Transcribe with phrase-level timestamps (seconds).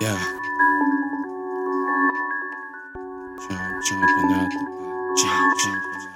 [0.00, 0.16] Yeah.
[3.36, 4.58] Jump, jumping out the.
[5.18, 6.10] Jump, jumping out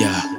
[0.00, 0.35] yeah.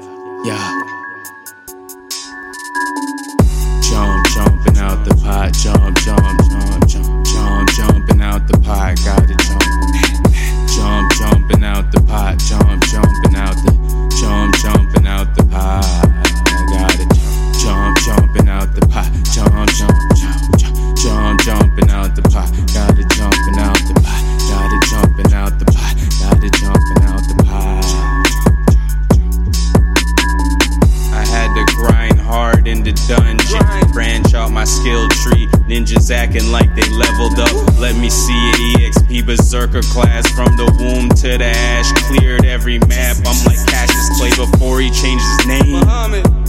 [33.17, 35.47] Hard in branch out my skill tree.
[35.67, 37.79] Ninjas acting like they leveled up.
[37.79, 41.91] Let me see it, EXP Berserker class from the womb to the ash.
[42.07, 43.17] Cleared every map.
[43.25, 45.83] I'm like Cassius Clay before he changed his name.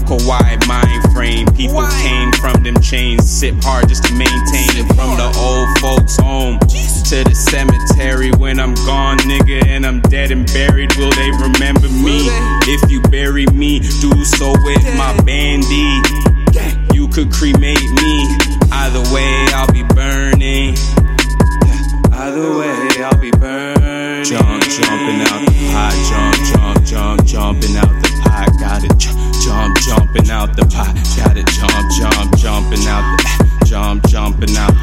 [0.05, 1.47] Kawhi mind frame.
[1.55, 3.29] People came from them chains.
[3.29, 4.71] Sip hard just to maintain.
[4.77, 4.87] It.
[4.95, 8.31] From the old folks' home to the cemetery.
[8.33, 12.29] When I'm gone, nigga, and I'm dead and buried, will they remember me?
[12.69, 16.38] If you bury me, do so with my bandy
[17.19, 18.29] could cremate me.
[18.71, 20.77] Either way, I'll be burning.
[22.13, 24.25] Either way, I'll be burning.
[24.25, 25.95] Jump, jumping out the pot.
[26.07, 28.49] Jump, jump, jump, jumping out the pot.
[28.61, 30.95] Gotta jump, jump, jumping out the pot.
[31.17, 34.78] Gotta jump, jump, jumping out the jump, jumping out.